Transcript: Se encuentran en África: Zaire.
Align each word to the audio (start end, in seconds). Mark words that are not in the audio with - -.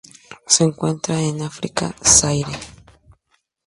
Se 0.47 0.63
encuentran 0.63 1.19
en 1.19 1.41
África: 1.43 1.95
Zaire. 2.03 2.57